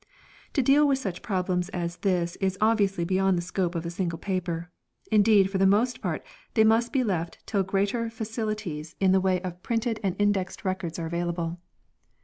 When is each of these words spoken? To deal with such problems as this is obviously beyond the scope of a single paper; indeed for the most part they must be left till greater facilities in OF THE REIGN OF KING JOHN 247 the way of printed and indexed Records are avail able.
To 0.53 0.63
deal 0.63 0.87
with 0.87 0.97
such 0.97 1.21
problems 1.21 1.69
as 1.69 1.97
this 1.97 2.35
is 2.37 2.57
obviously 2.59 3.05
beyond 3.05 3.37
the 3.37 3.43
scope 3.43 3.75
of 3.75 3.85
a 3.85 3.91
single 3.91 4.17
paper; 4.17 4.71
indeed 5.11 5.51
for 5.51 5.59
the 5.59 5.67
most 5.67 6.01
part 6.01 6.25
they 6.55 6.63
must 6.63 6.91
be 6.91 7.03
left 7.03 7.37
till 7.45 7.61
greater 7.61 8.09
facilities 8.09 8.95
in 8.99 9.13
OF 9.13 9.13
THE 9.13 9.19
REIGN 9.27 9.37
OF 9.41 9.41
KING 9.41 9.41
JOHN 9.41 9.41
247 9.41 9.41
the 9.41 9.41
way 9.41 9.41
of 9.43 9.61
printed 9.61 9.99
and 10.01 10.15
indexed 10.17 10.65
Records 10.65 10.97
are 10.97 11.05
avail 11.05 11.29
able. 11.29 11.59